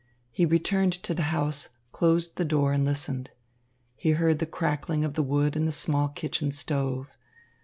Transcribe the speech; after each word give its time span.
He 0.31 0.47
returned 0.47 0.95
into 0.95 1.13
the 1.13 1.21
house, 1.29 1.69
closed 1.91 2.35
the 2.35 2.43
door 2.43 2.73
and 2.73 2.83
listened. 2.83 3.29
He 3.95 4.13
heard 4.13 4.39
the 4.39 4.47
crackling 4.47 5.03
of 5.03 5.13
the 5.13 5.21
wood 5.21 5.55
in 5.55 5.65
the 5.67 5.71
small 5.71 6.07
kitchen 6.09 6.49
stove. 6.51 7.15